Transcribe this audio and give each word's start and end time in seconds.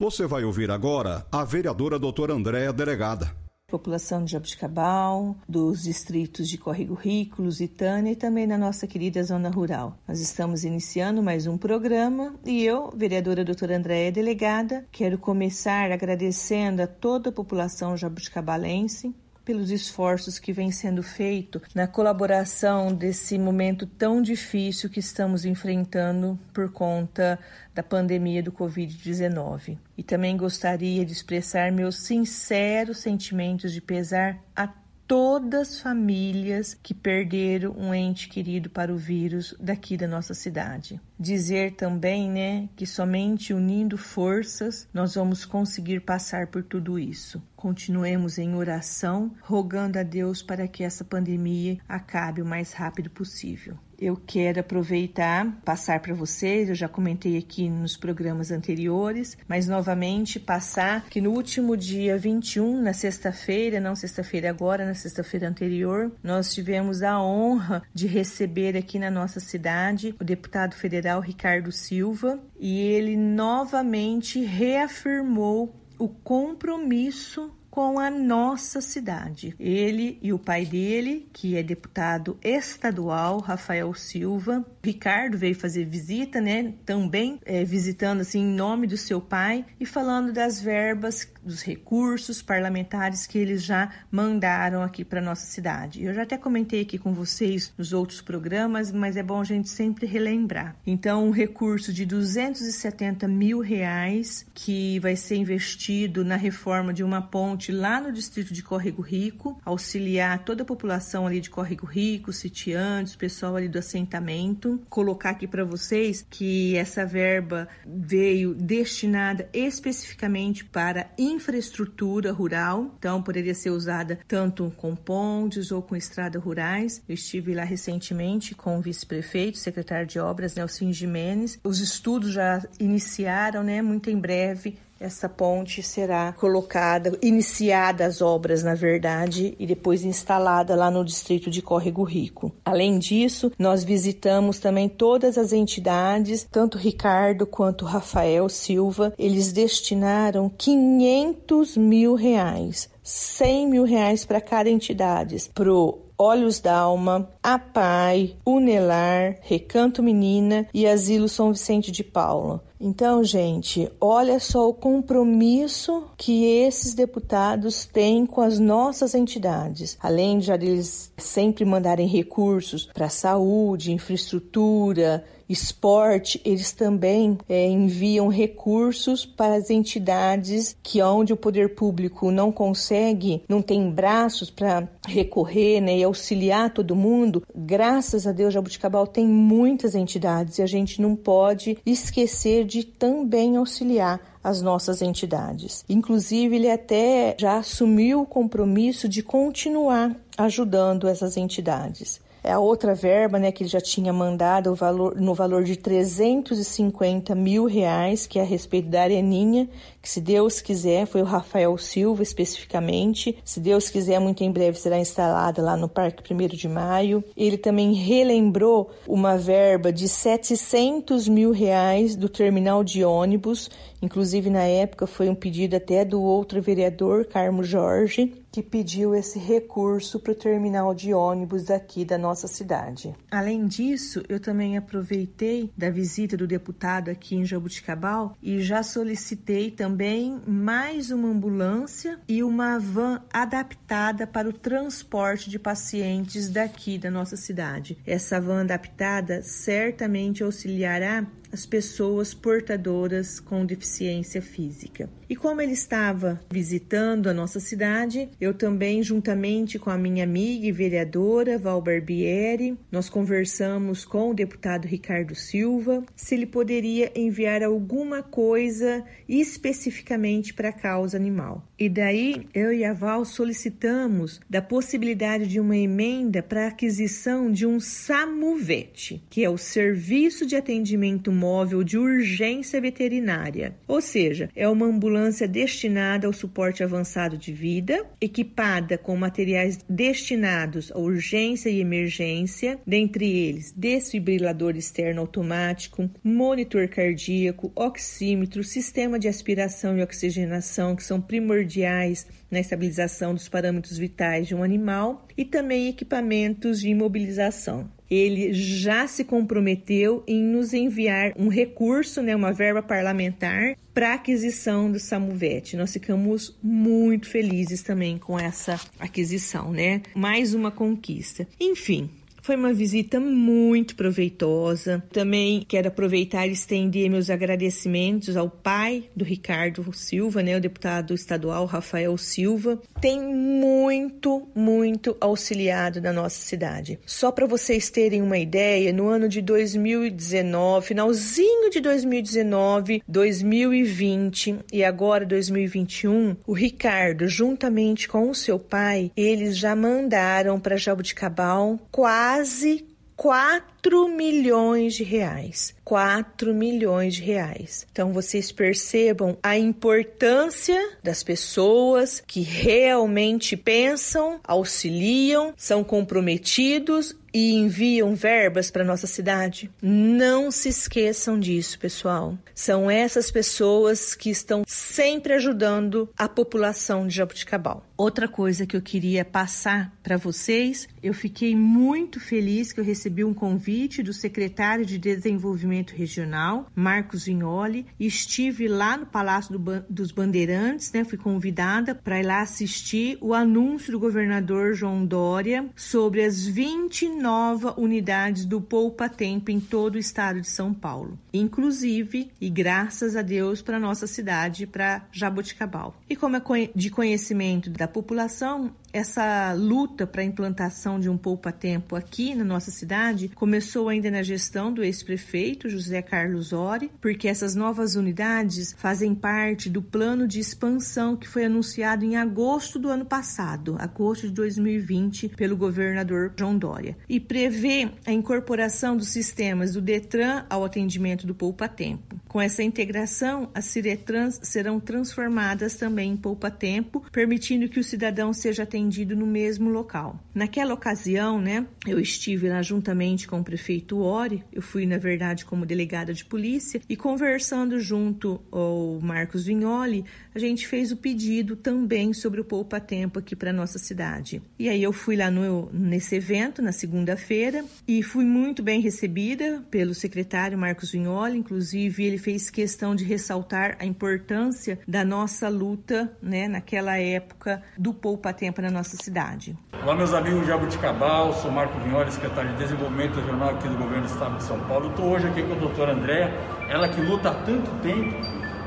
Você 0.00 0.26
vai 0.26 0.44
ouvir 0.44 0.70
agora 0.70 1.26
a 1.30 1.44
vereadora 1.44 1.98
doutora 1.98 2.32
Andréa 2.32 2.72
Delegada. 2.72 3.30
População 3.70 4.24
de 4.24 4.32
Jabuticabal, 4.32 5.36
dos 5.46 5.82
distritos 5.82 6.48
de 6.48 6.56
Córrego 6.56 6.94
Rico, 6.94 7.42
Lusitânia 7.42 8.12
e 8.12 8.16
também 8.16 8.46
na 8.46 8.56
nossa 8.56 8.86
querida 8.86 9.22
zona 9.22 9.50
rural. 9.50 9.98
Nós 10.08 10.18
estamos 10.18 10.64
iniciando 10.64 11.22
mais 11.22 11.46
um 11.46 11.58
programa 11.58 12.34
e 12.46 12.64
eu, 12.64 12.90
vereadora 12.96 13.44
doutora 13.44 13.76
Andréa 13.76 14.10
Delegada, 14.10 14.86
quero 14.90 15.18
começar 15.18 15.92
agradecendo 15.92 16.80
a 16.80 16.86
toda 16.86 17.28
a 17.28 17.32
população 17.32 17.94
jabuticabalense 17.94 19.14
pelos 19.44 19.70
esforços 19.70 20.38
que 20.38 20.52
vêm 20.52 20.70
sendo 20.70 21.02
feitos 21.02 21.62
na 21.74 21.86
colaboração 21.86 22.94
desse 22.94 23.38
momento 23.38 23.86
tão 23.86 24.22
difícil 24.22 24.90
que 24.90 25.00
estamos 25.00 25.44
enfrentando 25.44 26.38
por 26.52 26.70
conta 26.70 27.38
da 27.74 27.82
pandemia 27.82 28.42
do 28.42 28.52
Covid-19. 28.52 29.78
E 29.96 30.02
também 30.02 30.36
gostaria 30.36 31.04
de 31.04 31.12
expressar 31.12 31.72
meus 31.72 31.96
sinceros 31.96 32.98
sentimentos 32.98 33.72
de 33.72 33.80
pesar 33.80 34.38
a 34.54 34.68
todas 35.10 35.70
as 35.70 35.80
famílias 35.80 36.72
que 36.72 36.94
perderam 36.94 37.74
um 37.76 37.92
ente 37.92 38.28
querido 38.28 38.70
para 38.70 38.94
o 38.94 38.96
vírus 38.96 39.54
daqui 39.58 39.96
da 39.96 40.06
nossa 40.06 40.34
cidade. 40.34 41.00
Dizer 41.20 41.72
também, 41.72 42.30
né, 42.30 42.66
que 42.74 42.86
somente 42.86 43.52
unindo 43.52 43.98
forças 43.98 44.88
nós 44.92 45.16
vamos 45.16 45.44
conseguir 45.44 46.00
passar 46.00 46.46
por 46.46 46.62
tudo 46.62 46.98
isso. 46.98 47.42
Continuemos 47.54 48.38
em 48.38 48.54
oração, 48.54 49.30
rogando 49.42 49.98
a 49.98 50.02
Deus 50.02 50.42
para 50.42 50.66
que 50.66 50.82
essa 50.82 51.04
pandemia 51.04 51.76
acabe 51.86 52.40
o 52.40 52.46
mais 52.46 52.72
rápido 52.72 53.10
possível. 53.10 53.76
Eu 54.00 54.16
quero 54.16 54.60
aproveitar, 54.60 55.60
passar 55.62 56.00
para 56.00 56.14
vocês, 56.14 56.70
eu 56.70 56.74
já 56.74 56.88
comentei 56.88 57.36
aqui 57.36 57.68
nos 57.68 57.98
programas 57.98 58.50
anteriores, 58.50 59.36
mas 59.46 59.68
novamente 59.68 60.40
passar 60.40 61.04
que 61.10 61.20
no 61.20 61.32
último 61.32 61.76
dia 61.76 62.16
21, 62.16 62.80
na 62.80 62.94
sexta-feira, 62.94 63.78
não 63.78 63.94
sexta-feira 63.94 64.48
agora, 64.48 64.86
na 64.86 64.94
sexta-feira 64.94 65.46
anterior, 65.46 66.10
nós 66.22 66.54
tivemos 66.54 67.02
a 67.02 67.22
honra 67.22 67.82
de 67.92 68.06
receber 68.06 68.74
aqui 68.74 68.98
na 68.98 69.10
nossa 69.10 69.38
cidade 69.38 70.14
o 70.18 70.24
deputado 70.24 70.74
federal 70.74 71.09
Ricardo 71.18 71.72
Silva 71.72 72.38
e 72.58 72.78
ele 72.78 73.16
novamente 73.16 74.40
reafirmou 74.44 75.74
o 75.98 76.08
compromisso 76.08 77.52
com 77.70 77.98
a 77.98 78.10
nossa 78.10 78.80
cidade. 78.80 79.54
Ele 79.58 80.18
e 80.20 80.32
o 80.32 80.38
pai 80.38 80.66
dele, 80.66 81.28
que 81.32 81.56
é 81.56 81.62
deputado 81.62 82.36
estadual, 82.42 83.38
Rafael 83.38 83.94
Silva, 83.94 84.66
Ricardo 84.82 85.38
veio 85.38 85.54
fazer 85.54 85.84
visita, 85.84 86.40
né? 86.40 86.74
Também 86.84 87.38
é, 87.44 87.64
visitando 87.64 88.20
assim 88.20 88.40
em 88.40 88.54
nome 88.54 88.86
do 88.86 88.96
seu 88.96 89.20
pai 89.20 89.64
e 89.78 89.86
falando 89.86 90.32
das 90.32 90.60
verbas, 90.60 91.30
dos 91.44 91.62
recursos 91.62 92.42
parlamentares 92.42 93.26
que 93.26 93.38
eles 93.38 93.62
já 93.62 93.90
mandaram 94.10 94.82
aqui 94.82 95.04
para 95.04 95.20
nossa 95.20 95.46
cidade. 95.46 96.04
Eu 96.04 96.12
já 96.12 96.22
até 96.22 96.36
comentei 96.36 96.82
aqui 96.82 96.98
com 96.98 97.12
vocês 97.12 97.72
nos 97.78 97.92
outros 97.92 98.20
programas, 98.20 98.90
mas 98.90 99.16
é 99.16 99.22
bom 99.22 99.40
a 99.40 99.44
gente 99.44 99.68
sempre 99.68 100.06
relembrar. 100.06 100.76
Então, 100.86 101.26
um 101.26 101.30
recurso 101.30 101.92
de 101.92 102.04
270 102.04 103.28
mil 103.28 103.60
reais 103.60 104.46
que 104.54 104.98
vai 105.00 105.16
ser 105.16 105.36
investido 105.36 106.24
na 106.24 106.36
reforma 106.36 106.92
de 106.92 107.04
uma 107.04 107.22
ponte 107.22 107.59
lá 107.68 108.00
no 108.00 108.12
distrito 108.12 108.52
de 108.52 108.62
Córrego 108.62 109.02
Rico, 109.02 109.60
auxiliar 109.64 110.44
toda 110.44 110.62
a 110.62 110.66
população 110.66 111.26
ali 111.26 111.40
de 111.40 111.50
Córrego 111.50 111.86
Rico, 111.86 112.32
sitiantes, 112.32 113.14
pessoal 113.14 113.56
ali 113.56 113.68
do 113.68 113.78
assentamento 113.78 114.80
colocar 114.88 115.30
aqui 115.30 115.46
para 115.46 115.64
vocês 115.64 116.26
que 116.28 116.76
essa 116.76 117.04
verba 117.04 117.68
veio 117.86 118.54
destinada 118.54 119.48
especificamente 119.52 120.64
para 120.64 121.10
infraestrutura 121.18 122.32
rural, 122.32 122.94
então 122.98 123.22
poderia 123.22 123.54
ser 123.54 123.70
usada 123.70 124.18
tanto 124.26 124.72
com 124.76 124.94
pontes 124.94 125.70
ou 125.70 125.82
com 125.82 125.96
estradas 125.96 126.42
rurais. 126.42 127.02
Eu 127.08 127.14
estive 127.14 127.54
lá 127.54 127.64
recentemente 127.64 128.54
com 128.54 128.78
o 128.78 128.80
vice-prefeito, 128.80 129.58
secretário 129.58 130.06
de 130.06 130.18
obras, 130.18 130.54
Nelson 130.54 130.92
Jimenez. 130.92 131.58
Os 131.64 131.80
estudos 131.80 132.32
já 132.32 132.62
iniciaram, 132.78 133.62
né? 133.62 133.82
Muito 133.82 134.10
em 134.10 134.18
breve 134.18 134.78
essa 135.00 135.30
ponte 135.30 135.82
será 135.82 136.30
colocada, 136.34 137.18
iniciada 137.22 138.04
as 138.04 138.20
obras, 138.20 138.62
na 138.62 138.74
verdade, 138.74 139.56
e 139.58 139.66
depois 139.66 140.04
instalada 140.04 140.76
lá 140.76 140.90
no 140.90 141.02
distrito 141.02 141.50
de 141.50 141.62
Córrego 141.62 142.04
Rico. 142.04 142.52
Além 142.66 142.98
disso, 142.98 143.50
nós 143.58 143.82
visitamos 143.82 144.58
também 144.58 144.90
todas 144.90 145.38
as 145.38 145.54
entidades, 145.54 146.46
tanto 146.50 146.76
Ricardo 146.76 147.46
quanto 147.46 147.86
Rafael 147.86 148.46
Silva, 148.50 149.14
eles 149.18 149.52
destinaram 149.52 150.50
500 150.50 151.78
mil 151.78 152.14
reais. 152.14 152.90
100 153.02 153.66
mil 153.68 153.84
reais 153.84 154.24
para 154.26 154.40
cada 154.40 154.68
entidade, 154.68 155.50
pro 155.54 156.09
Olhos 156.22 156.60
d'Alma, 156.60 157.30
APAI, 157.42 158.36
Unelar, 158.44 159.38
Recanto 159.40 160.02
Menina 160.02 160.68
e 160.74 160.86
Asilo 160.86 161.30
São 161.30 161.50
Vicente 161.50 161.90
de 161.90 162.04
Paula. 162.04 162.62
Então, 162.78 163.24
gente, 163.24 163.90
olha 163.98 164.38
só 164.38 164.68
o 164.68 164.74
compromisso 164.74 166.04
que 166.18 166.44
esses 166.44 166.92
deputados 166.92 167.86
têm 167.86 168.26
com 168.26 168.42
as 168.42 168.58
nossas 168.58 169.14
entidades. 169.14 169.96
Além 169.98 170.38
de 170.38 170.52
eles 170.52 171.10
sempre 171.16 171.64
mandarem 171.64 172.06
recursos 172.06 172.84
para 172.92 173.08
saúde, 173.08 173.90
infraestrutura, 173.90 175.24
esporte, 175.50 176.40
eles 176.44 176.72
também 176.72 177.36
é, 177.48 177.68
enviam 177.68 178.28
recursos 178.28 179.26
para 179.26 179.56
as 179.56 179.68
entidades 179.68 180.76
que 180.82 181.02
onde 181.02 181.32
o 181.32 181.36
poder 181.36 181.74
público 181.74 182.30
não 182.30 182.52
consegue, 182.52 183.42
não 183.48 183.60
tem 183.60 183.90
braços 183.90 184.48
para 184.48 184.88
recorrer 185.06 185.80
né, 185.80 185.98
e 185.98 186.04
auxiliar 186.04 186.72
todo 186.72 186.94
mundo. 186.94 187.42
Graças 187.54 188.26
a 188.26 188.32
Deus, 188.32 188.54
Jabuticabal 188.54 189.06
tem 189.06 189.26
muitas 189.26 189.96
entidades 189.96 190.58
e 190.58 190.62
a 190.62 190.66
gente 190.66 191.02
não 191.02 191.16
pode 191.16 191.76
esquecer 191.84 192.64
de 192.64 192.84
também 192.84 193.56
auxiliar 193.56 194.20
as 194.42 194.62
nossas 194.62 195.02
entidades. 195.02 195.84
Inclusive, 195.88 196.56
ele 196.56 196.70
até 196.70 197.36
já 197.38 197.58
assumiu 197.58 198.22
o 198.22 198.26
compromisso 198.26 199.08
de 199.08 199.22
continuar 199.22 200.16
ajudando 200.38 201.08
essas 201.08 201.36
entidades. 201.36 202.20
É 202.42 202.52
a 202.52 202.58
outra 202.58 202.94
verba, 202.94 203.38
né, 203.38 203.52
que 203.52 203.62
ele 203.62 203.70
já 203.70 203.80
tinha 203.80 204.12
mandado 204.12 204.70
o 204.70 204.74
valor, 204.74 205.14
no 205.20 205.34
valor 205.34 205.62
de 205.62 205.76
350 205.76 207.34
mil 207.34 207.66
reais, 207.66 208.26
que 208.26 208.38
é 208.38 208.42
a 208.42 208.44
respeito 208.44 208.88
da 208.88 209.02
Areninha, 209.02 209.68
que 210.00 210.08
se 210.08 210.20
Deus 210.20 210.60
quiser, 210.60 211.06
foi 211.06 211.20
o 211.20 211.26
Rafael 211.26 211.76
Silva 211.76 212.22
especificamente, 212.22 213.36
se 213.44 213.60
Deus 213.60 213.90
quiser, 213.90 214.18
muito 214.18 214.42
em 214.42 214.50
breve 214.50 214.78
será 214.78 214.98
instalada 214.98 215.60
lá 215.60 215.76
no 215.76 215.88
Parque 215.88 216.32
1 216.32 216.48
de 216.48 216.68
Maio. 216.68 217.22
Ele 217.36 217.58
também 217.58 217.92
relembrou 217.92 218.90
uma 219.06 219.36
verba 219.36 219.92
de 219.92 220.08
700 220.08 221.28
mil 221.28 221.50
reais 221.50 222.16
do 222.16 222.28
terminal 222.28 222.82
de 222.82 223.04
ônibus, 223.04 223.70
inclusive 224.02 224.50
na 224.50 224.62
época 224.62 225.06
foi 225.06 225.28
um 225.28 225.34
pedido 225.34 225.76
até 225.76 226.04
do 226.04 226.20
outro 226.22 226.60
vereador, 226.60 227.24
Carmo 227.26 227.62
Jorge, 227.62 228.34
que 228.52 228.62
pediu 228.62 229.14
esse 229.14 229.38
recurso 229.38 230.18
para 230.18 230.32
o 230.32 230.34
terminal 230.34 230.94
de 230.94 231.14
ônibus 231.14 231.64
daqui 231.64 232.04
da 232.04 232.18
nossa 232.18 232.48
cidade. 232.48 233.14
Além 233.30 233.66
disso, 233.66 234.22
eu 234.28 234.40
também 234.40 234.76
aproveitei 234.76 235.70
da 235.76 235.90
visita 235.90 236.36
do 236.36 236.46
deputado 236.46 237.10
aqui 237.10 237.36
em 237.36 237.44
Jabuticabal 237.44 238.36
e 238.42 238.60
já 238.60 238.82
solicitei 238.82 239.70
também 239.70 240.40
mais 240.46 241.10
uma 241.10 241.28
ambulância 241.28 242.18
e 242.26 242.42
uma 242.42 242.78
van 242.78 243.22
adaptada 243.32 244.26
para 244.26 244.48
o 244.48 244.52
transporte 244.52 245.48
de 245.48 245.58
pacientes 245.58 246.48
daqui 246.48 246.98
da 246.98 247.10
nossa 247.10 247.36
cidade. 247.36 247.98
Essa 248.06 248.40
van 248.40 248.62
adaptada 248.62 249.42
certamente 249.42 250.42
auxiliará 250.42 251.26
as 251.52 251.66
pessoas 251.66 252.32
portadoras 252.32 253.40
com 253.40 253.66
deficiência 253.66 254.40
física. 254.40 255.08
E 255.28 255.36
como 255.36 255.60
ele 255.60 255.72
estava 255.72 256.40
visitando 256.50 257.28
a 257.28 257.34
nossa 257.34 257.60
cidade, 257.60 258.28
eu 258.40 258.52
também, 258.52 259.02
juntamente 259.02 259.78
com 259.78 259.90
a 259.90 259.96
minha 259.96 260.24
amiga 260.24 260.66
e 260.66 260.72
vereadora 260.72 261.58
Val 261.58 261.80
Barbieri, 261.80 262.76
nós 262.90 263.08
conversamos 263.08 264.04
com 264.04 264.30
o 264.30 264.34
deputado 264.34 264.86
Ricardo 264.86 265.34
Silva 265.34 266.02
se 266.16 266.34
ele 266.34 266.46
poderia 266.46 267.12
enviar 267.14 267.62
alguma 267.62 268.22
coisa 268.22 269.04
especificamente 269.28 270.52
para 270.52 270.70
a 270.70 270.72
causa 270.72 271.16
animal. 271.16 271.64
E 271.78 271.88
daí 271.88 272.46
eu 272.52 272.72
e 272.72 272.84
a 272.84 272.92
Val 272.92 273.24
solicitamos 273.24 274.40
da 274.50 274.60
possibilidade 274.60 275.46
de 275.46 275.58
uma 275.58 275.76
emenda 275.76 276.42
para 276.42 276.66
aquisição 276.66 277.50
de 277.50 277.66
um 277.66 277.80
SAMUVET, 277.80 279.22
que 279.30 279.44
é 279.44 279.48
o 279.48 279.56
Serviço 279.56 280.44
de 280.44 280.56
Atendimento 280.56 281.32
Móvel 281.40 281.82
de 281.82 281.96
Urgência 281.96 282.78
Veterinária. 282.82 283.74
Ou 283.88 284.02
seja, 284.02 284.50
é 284.54 284.68
uma 284.68 284.84
ambulância 284.84 285.48
destinada 285.48 286.26
ao 286.26 286.34
suporte 286.34 286.84
avançado 286.84 287.38
de 287.38 287.50
vida, 287.50 288.04
equipada 288.20 288.98
com 288.98 289.16
materiais 289.16 289.78
destinados 289.88 290.92
à 290.92 290.98
urgência 290.98 291.70
e 291.70 291.80
emergência, 291.80 292.78
dentre 292.86 293.26
eles 293.26 293.72
desfibrilador 293.74 294.76
externo 294.76 295.22
automático, 295.22 296.10
monitor 296.22 296.86
cardíaco, 296.88 297.72
oxímetro, 297.74 298.62
sistema 298.62 299.18
de 299.18 299.26
aspiração 299.26 299.96
e 299.96 300.02
oxigenação, 300.02 300.94
que 300.94 301.02
são 301.02 301.22
primordiais 301.22 302.26
na 302.50 302.60
estabilização 302.60 303.32
dos 303.32 303.48
parâmetros 303.48 303.96
vitais 303.96 304.46
de 304.46 304.54
um 304.54 304.62
animal, 304.62 305.26
e 305.38 305.44
também 305.44 305.88
equipamentos 305.88 306.80
de 306.80 306.90
imobilização 306.90 307.88
ele 308.10 308.52
já 308.52 309.06
se 309.06 309.24
comprometeu 309.24 310.24
em 310.26 310.42
nos 310.42 310.74
enviar 310.74 311.32
um 311.36 311.48
recurso, 311.48 312.20
né, 312.20 312.34
uma 312.34 312.52
verba 312.52 312.82
parlamentar 312.82 313.76
para 313.94 314.14
aquisição 314.14 314.90
do 314.90 314.98
Samuvet. 314.98 315.76
Nós 315.76 315.92
ficamos 315.92 316.58
muito 316.62 317.28
felizes 317.28 317.82
também 317.82 318.18
com 318.18 318.38
essa 318.38 318.80
aquisição, 318.98 319.70
né? 319.72 320.02
Mais 320.14 320.54
uma 320.54 320.70
conquista. 320.70 321.46
Enfim, 321.60 322.10
foi 322.42 322.56
uma 322.56 322.72
visita 322.72 323.20
muito 323.20 323.94
proveitosa. 323.96 325.02
Também 325.12 325.64
quero 325.66 325.88
aproveitar 325.88 326.46
e 326.46 326.52
estender 326.52 327.10
meus 327.10 327.30
agradecimentos 327.30 328.36
ao 328.36 328.48
pai 328.48 329.04
do 329.14 329.24
Ricardo 329.24 329.92
Silva, 329.92 330.42
né, 330.42 330.56
o 330.56 330.60
deputado 330.60 331.14
estadual 331.14 331.64
Rafael 331.66 332.16
Silva. 332.16 332.80
Tem 333.00 333.20
muito, 333.20 334.48
muito 334.54 335.16
auxiliado 335.20 336.00
na 336.00 336.12
nossa 336.12 336.40
cidade. 336.40 336.98
Só 337.06 337.30
para 337.30 337.46
vocês 337.46 337.90
terem 337.90 338.22
uma 338.22 338.38
ideia, 338.38 338.92
no 338.92 339.08
ano 339.08 339.28
de 339.28 339.40
2019, 339.40 340.86
finalzinho 340.86 341.70
de 341.70 341.80
2019, 341.80 343.02
2020 343.06 344.58
e 344.72 344.84
agora 344.84 345.24
2021, 345.26 346.36
o 346.46 346.52
Ricardo, 346.52 347.28
juntamente 347.28 348.08
com 348.08 348.30
o 348.30 348.34
seu 348.34 348.58
pai, 348.58 349.10
eles 349.16 349.56
já 349.56 349.74
mandaram 349.74 350.58
para 350.58 350.76
Jabuticabal 350.76 351.78
quase 351.90 352.39
quase 352.40 352.86
4 353.16 354.08
milhões 354.08 354.94
de 354.94 355.04
reais. 355.04 355.74
4 355.90 356.54
milhões 356.54 357.14
de 357.14 357.22
reais. 357.22 357.84
Então 357.90 358.12
vocês 358.12 358.52
percebam 358.52 359.36
a 359.42 359.58
importância 359.58 360.80
das 361.02 361.24
pessoas 361.24 362.22
que 362.24 362.42
realmente 362.42 363.56
pensam, 363.56 364.38
auxiliam, 364.44 365.52
são 365.56 365.82
comprometidos 365.82 367.16
e 367.32 367.54
enviam 367.54 368.14
verbas 368.14 368.70
para 368.70 368.84
nossa 368.84 369.06
cidade. 369.06 369.70
Não 369.80 370.50
se 370.50 370.68
esqueçam 370.68 371.38
disso, 371.38 371.78
pessoal. 371.78 372.36
São 372.54 372.90
essas 372.90 373.30
pessoas 373.30 374.14
que 374.14 374.30
estão 374.30 374.64
sempre 374.66 375.32
ajudando 375.34 376.08
a 376.16 376.28
população 376.28 377.06
de 377.06 377.16
Jabuticabal. 377.16 377.84
Outra 377.96 378.26
coisa 378.26 378.66
que 378.66 378.76
eu 378.76 378.82
queria 378.82 379.24
passar 379.24 379.94
para 380.02 380.16
vocês, 380.16 380.88
eu 381.02 381.12
fiquei 381.12 381.54
muito 381.54 382.18
feliz 382.18 382.72
que 382.72 382.80
eu 382.80 382.84
recebi 382.84 383.22
um 383.24 383.34
convite 383.34 384.02
do 384.02 384.12
secretário 384.12 384.86
de 384.86 384.98
Desenvolvimento 384.98 385.79
Regional, 385.88 386.66
Marcos 386.74 387.24
Vignoli, 387.24 387.86
e 387.98 388.06
estive 388.06 388.68
lá 388.68 388.96
no 388.96 389.06
Palácio 389.06 389.58
do 389.58 389.80
dos 389.88 390.10
Bandeirantes, 390.10 390.92
né? 390.92 391.04
Fui 391.04 391.16
convidada 391.16 391.94
para 391.94 392.18
ir 392.18 392.24
lá 392.24 392.40
assistir 392.40 393.16
o 393.20 393.34
anúncio 393.34 393.92
do 393.92 394.00
governador 394.00 394.74
João 394.74 395.06
Dória 395.06 395.68
sobre 395.76 396.24
as 396.24 396.44
29 396.44 397.20
nova 397.20 397.74
unidades 397.78 398.44
do 398.44 398.60
Poupa 398.60 399.08
Tempo 399.08 399.50
em 399.50 399.60
todo 399.60 399.94
o 399.94 399.98
estado 399.98 400.40
de 400.40 400.48
São 400.48 400.72
Paulo, 400.72 401.18
inclusive 401.32 402.30
e 402.40 402.50
graças 402.50 403.16
a 403.16 403.22
Deus 403.22 403.62
para 403.62 403.78
nossa 403.78 404.06
cidade, 404.06 404.66
para 404.66 405.06
Jaboticabal. 405.12 405.94
E 406.08 406.16
como 406.16 406.36
é 406.36 406.42
de 406.74 406.90
conhecimento 406.90 407.70
da 407.70 407.86
população, 407.86 408.74
essa 408.92 409.52
luta 409.52 410.06
para 410.06 410.22
a 410.22 410.24
implantação 410.24 410.98
de 410.98 411.08
um 411.08 411.16
poupa-tempo 411.16 411.94
aqui 411.94 412.34
na 412.34 412.44
nossa 412.44 412.70
cidade 412.70 413.28
começou 413.28 413.88
ainda 413.88 414.10
na 414.10 414.22
gestão 414.22 414.72
do 414.72 414.82
ex-prefeito 414.82 415.68
José 415.68 416.02
Carlos 416.02 416.52
Ori, 416.52 416.90
porque 417.00 417.28
essas 417.28 417.54
novas 417.54 417.94
unidades 417.94 418.74
fazem 418.76 419.14
parte 419.14 419.70
do 419.70 419.80
plano 419.80 420.26
de 420.26 420.40
expansão 420.40 421.16
que 421.16 421.28
foi 421.28 421.44
anunciado 421.44 422.04
em 422.04 422.16
agosto 422.16 422.78
do 422.78 422.88
ano 422.88 423.04
passado, 423.04 423.76
agosto 423.78 424.26
de 424.26 424.34
2020, 424.34 425.28
pelo 425.30 425.56
governador 425.56 426.32
João 426.36 426.58
Dória, 426.58 426.96
e 427.08 427.20
prevê 427.20 427.90
a 428.06 428.12
incorporação 428.12 428.96
dos 428.96 429.08
sistemas 429.08 429.72
do 429.72 429.80
Detran 429.80 430.44
ao 430.50 430.64
atendimento 430.64 431.26
do 431.26 431.34
poupa-tempo. 431.34 432.18
Com 432.26 432.40
essa 432.40 432.62
integração, 432.62 433.50
as 433.54 433.66
Ciretrans 433.66 434.40
serão 434.42 434.80
transformadas 434.80 435.74
também 435.74 436.12
em 436.12 436.16
poupa-tempo, 436.16 437.04
permitindo 437.12 437.68
que 437.68 437.80
o 437.80 437.84
cidadão 437.84 438.32
seja 438.32 438.62
atendido 438.64 438.79
atendido 438.80 439.14
no 439.14 439.26
mesmo 439.26 439.68
local. 439.68 440.18
Naquela 440.34 440.72
ocasião, 440.72 441.40
né, 441.40 441.66
eu 441.86 442.00
estive 442.00 442.48
lá 442.48 442.62
juntamente 442.62 443.28
com 443.28 443.40
o 443.40 443.44
prefeito 443.44 444.00
Ori, 444.00 444.42
eu 444.52 444.62
fui, 444.62 444.86
na 444.86 444.96
verdade, 444.96 445.44
como 445.44 445.66
delegada 445.66 446.14
de 446.14 446.24
polícia, 446.24 446.80
e 446.88 446.96
conversando 446.96 447.78
junto 447.78 448.40
ao 448.50 448.98
Marcos 449.02 449.44
Vignoli, 449.44 450.04
a 450.34 450.38
gente 450.38 450.66
fez 450.66 450.90
o 450.92 450.96
pedido 450.96 451.56
também 451.56 452.12
sobre 452.14 452.40
o 452.40 452.44
Poupa 452.44 452.80
Tempo 452.80 453.18
aqui 453.18 453.36
para 453.36 453.52
nossa 453.52 453.78
cidade. 453.78 454.40
E 454.58 454.68
aí 454.68 454.82
eu 454.82 454.92
fui 454.92 455.16
lá 455.16 455.30
no, 455.30 455.70
nesse 455.72 456.16
evento, 456.16 456.62
na 456.62 456.72
segunda-feira, 456.72 457.64
e 457.86 458.02
fui 458.02 458.24
muito 458.24 458.62
bem 458.62 458.80
recebida 458.80 459.62
pelo 459.70 459.94
secretário 459.94 460.56
Marcos 460.56 460.92
Vignoli, 460.92 461.38
inclusive 461.38 462.04
ele 462.04 462.18
fez 462.18 462.48
questão 462.48 462.94
de 462.94 463.04
ressaltar 463.04 463.76
a 463.78 463.84
importância 463.84 464.78
da 464.88 465.04
nossa 465.04 465.48
luta, 465.48 466.16
né, 466.22 466.48
naquela 466.48 466.96
época 466.96 467.62
do 467.76 467.92
Poupa 467.92 468.32
Tempo 468.32 468.62
nossa 468.70 468.96
cidade. 468.96 469.56
Olá, 469.82 469.94
meus 469.94 470.12
amigos 470.12 470.42
de 470.42 470.46
Jabuticabal, 470.46 471.32
sou 471.34 471.50
Marco 471.50 471.78
Vignoli, 471.80 472.10
secretário 472.12 472.50
de 472.50 472.56
Desenvolvimento 472.56 473.16
Regional 473.16 473.50
aqui 473.50 473.68
do 473.68 473.76
Governo 473.76 474.02
do 474.02 474.10
Estado 474.10 474.36
de 474.36 474.44
São 474.44 474.58
Paulo. 474.60 474.90
Estou 474.90 475.06
hoje 475.06 475.26
aqui 475.26 475.42
com 475.42 475.52
a 475.54 475.56
doutora 475.56 475.92
Andréa, 475.92 476.32
ela 476.68 476.88
que 476.88 477.00
luta 477.00 477.30
há 477.30 477.34
tanto 477.34 477.70
tempo 477.82 478.16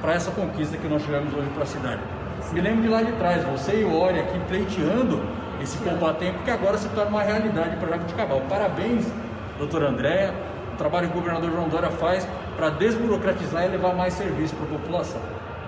para 0.01 0.13
essa 0.13 0.31
conquista 0.31 0.77
que 0.77 0.87
nós 0.87 1.01
chegamos 1.03 1.33
hoje 1.33 1.49
para 1.51 1.63
a 1.63 1.65
cidade. 1.65 2.01
Me 2.51 2.61
lembro 2.61 2.81
de 2.81 2.89
lá 2.89 3.01
de 3.01 3.11
trás, 3.13 3.43
você 3.45 3.81
e 3.81 3.83
o 3.83 3.95
Ori 3.97 4.19
aqui 4.19 4.39
pleiteando 4.47 5.23
esse 5.61 5.77
poupa-tempo 5.77 6.43
que 6.43 6.51
agora 6.51 6.77
se 6.77 6.89
torna 6.89 7.09
uma 7.09 7.23
realidade 7.23 7.77
para 7.77 7.89
Jabuticabal. 7.89 8.41
Parabéns, 8.49 9.07
doutora 9.57 9.89
Andréa, 9.89 10.33
o 10.73 10.77
trabalho 10.77 11.09
que 11.09 11.17
o 11.17 11.19
governador 11.21 11.51
João 11.51 11.69
Dória 11.69 11.89
faz 11.91 12.27
para 12.57 12.69
desburocratizar 12.69 13.65
e 13.65 13.69
levar 13.69 13.95
mais 13.95 14.13
serviço 14.13 14.55
para 14.55 14.65
a 14.65 14.79
população. 14.79 15.21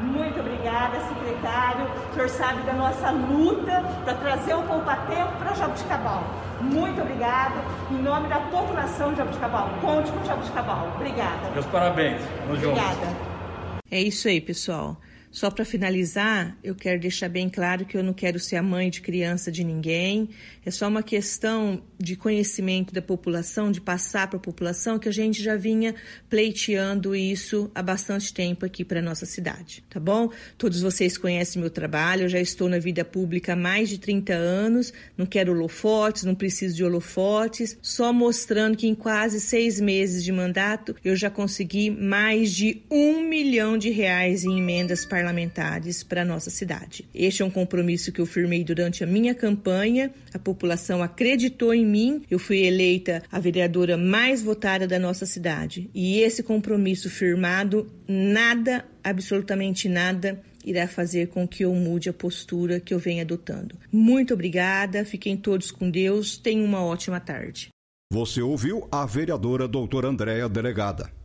Muito 0.06 0.40
obrigada, 0.40 1.00
secretário. 1.02 1.86
O 2.12 2.14
senhor 2.14 2.30
sabe 2.30 2.62
da 2.64 2.74
nossa 2.74 3.12
luta 3.12 3.84
para 4.04 4.14
trazer 4.16 4.54
o 4.54 4.64
poupa-tempo 4.64 5.32
para 5.40 5.54
Jabuticabal. 5.54 6.24
Muito 6.62 7.02
obrigada. 7.02 7.56
Em 7.92 8.02
nome 8.02 8.30
da 8.30 8.40
população 8.40 9.12
de 9.12 9.18
Jabuticabal. 9.18 9.70
Conte 9.82 10.12
com 10.12 10.24
Jabuticabal. 10.24 10.92
Obrigada. 10.96 11.50
Meus 11.54 11.66
parabéns. 11.66 12.22
obrigada. 12.48 13.36
É 13.90 14.02
isso 14.02 14.28
aí, 14.28 14.40
pessoal. 14.40 14.98
Só 15.36 15.52
para 15.52 15.66
finalizar, 15.66 16.58
eu 16.64 16.74
quero 16.74 16.98
deixar 16.98 17.28
bem 17.28 17.50
claro 17.50 17.86
que 17.86 17.98
eu 17.98 18.02
não 18.02 18.14
quero 18.14 18.40
ser 18.40 18.56
a 18.56 18.64
mãe 18.64 18.90
de 18.90 19.02
criança 19.02 19.52
de 19.52 19.66
ninguém. 19.66 20.30
É 20.66 20.72
só 20.72 20.88
uma 20.88 21.04
questão 21.04 21.84
de 22.00 22.16
conhecimento 22.16 22.94
da 22.94 23.02
população, 23.02 23.70
de 23.70 23.82
passar 23.82 24.30
para 24.30 24.38
a 24.38 24.42
população, 24.42 24.98
que 24.98 25.10
a 25.10 25.12
gente 25.12 25.44
já 25.44 25.58
vinha 25.58 25.94
pleiteando 26.30 27.14
isso 27.14 27.70
há 27.76 27.84
bastante 27.84 28.34
tempo 28.34 28.66
aqui 28.66 28.86
para 28.86 29.02
nossa 29.02 29.26
cidade, 29.26 29.84
tá 29.90 30.00
bom? 30.00 30.32
Todos 30.58 30.80
vocês 30.80 31.18
conhecem 31.18 31.62
meu 31.62 31.70
trabalho, 31.70 32.24
eu 32.24 32.30
já 32.30 32.40
estou 32.40 32.70
na 32.70 32.80
vida 32.80 33.04
pública 33.04 33.54
há 33.54 33.56
mais 33.58 33.90
de 33.90 33.98
30 33.98 34.32
anos, 34.34 34.94
não 35.18 35.26
quero 35.26 35.52
holofotes, 35.52 36.24
não 36.24 36.34
preciso 36.34 36.78
de 36.78 36.84
holofotes, 36.86 37.78
só 37.82 38.14
mostrando 38.14 38.78
que 38.78 38.88
em 38.88 38.96
quase 38.96 39.42
seis 39.42 39.82
meses 39.82 40.24
de 40.24 40.32
mandato 40.32 40.96
eu 41.04 41.14
já 41.14 41.30
consegui 41.30 41.90
mais 41.90 42.54
de 42.54 42.84
um 42.90 43.22
milhão 43.28 43.78
de 43.78 43.90
reais 43.90 44.46
em 44.46 44.58
emendas 44.58 45.04
parlamentares 45.04 45.25
parlamentares 45.26 46.04
para 46.04 46.22
a 46.22 46.26
nossa 46.26 46.52
cidade. 46.52 47.08
Este 47.14 47.42
é 47.42 47.46
um 47.46 47.50
compromisso 47.50 48.12
que 48.12 48.22
eu 48.22 48.28
firmei 48.28 48.64
durante 48.64 49.04
a 49.04 49.08
minha 49.08 49.34
campanha, 49.34 50.14
a 50.32 50.38
população 50.38 51.02
acreditou 51.02 51.74
em 51.74 51.84
mim, 51.84 52.22
eu 52.30 52.38
fui 52.38 52.60
eleita 52.60 53.24
a 53.32 53.40
vereadora 53.40 53.98
mais 53.98 54.44
votada 54.44 54.88
da 54.88 55.00
nossa 55.00 55.26
cidade. 55.26 55.90
E 55.96 56.20
esse 56.20 56.44
compromisso 56.44 57.10
firmado, 57.10 57.92
nada, 58.08 58.86
absolutamente 59.04 59.90
nada, 59.90 60.40
irá 60.64 60.88
fazer 60.88 61.30
com 61.30 61.48
que 61.48 61.66
eu 61.66 61.74
mude 61.74 62.10
a 62.10 62.14
postura 62.14 62.80
que 62.80 62.94
eu 62.94 63.00
venho 63.00 63.22
adotando. 63.22 63.76
Muito 63.92 64.36
obrigada, 64.36 65.04
fiquem 65.04 65.36
todos 65.36 65.72
com 65.72 65.90
Deus, 65.90 66.38
tenham 66.38 66.66
uma 66.66 66.84
ótima 66.84 67.20
tarde. 67.20 67.70
Você 68.12 68.42
ouviu 68.42 68.88
a 68.92 69.06
vereadora 69.08 69.68
doutora 69.68 70.08
Andréa 70.08 70.48
Delegada. 70.48 71.25